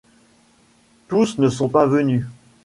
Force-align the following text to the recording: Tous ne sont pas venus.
Tous 1.09 1.37
ne 1.37 1.47
sont 1.47 1.69
pas 1.69 1.85
venus. 1.85 2.25